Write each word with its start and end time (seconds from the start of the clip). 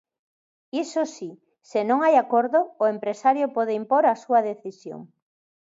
Iso 0.83 1.01
si, 1.15 1.29
se 1.69 1.79
non 1.89 1.99
hai 2.05 2.15
acordo, 2.23 2.59
o 2.83 2.85
empresario 2.95 3.45
pode 3.55 3.73
impor 3.81 4.03
a 4.07 4.19
súa 4.23 4.39
decisión. 4.49 5.01